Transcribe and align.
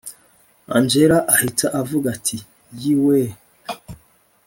angella 0.77 1.17
ahita 1.35 1.65
avuga 1.81 2.07
ati 2.17 2.37
yiwee 2.79 3.29